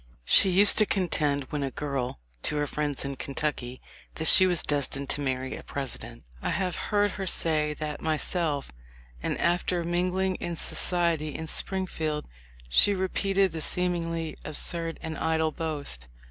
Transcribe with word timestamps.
She 0.25 0.49
used 0.49 0.79
to 0.79 0.87
contend 0.87 1.43
when 1.51 1.61
a 1.61 1.69
girl, 1.69 2.17
to 2.41 2.55
her 2.55 2.65
friends 2.65 3.05
in 3.05 3.17
Kentucky, 3.17 3.79
that 4.15 4.25
she 4.25 4.47
was 4.47 4.63
destined 4.63 5.09
to 5.11 5.21
marry 5.21 5.55
a 5.55 5.61
President. 5.61 6.23
I 6.41 6.49
have 6.49 6.75
heard 6.89 7.11
her 7.11 7.27
say 7.27 7.75
that 7.75 8.01
myself, 8.01 8.71
and 9.21 9.37
after 9.39 9.83
mingling 9.83 10.37
in 10.37 10.55
society 10.55 11.35
in 11.35 11.45
Springfield 11.45 12.25
she 12.67 12.95
repeated 12.95 13.51
the 13.51 13.61
seemingly 13.61 14.35
absurd 14.43 14.97
and 15.03 15.19
idle 15.19 15.51
boast. 15.51 16.07